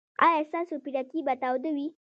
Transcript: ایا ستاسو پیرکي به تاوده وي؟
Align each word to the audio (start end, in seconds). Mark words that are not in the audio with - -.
ایا 0.25 0.41
ستاسو 0.49 0.75
پیرکي 0.83 1.19
به 1.25 1.33
تاوده 1.41 1.71
وي؟ 1.75 1.87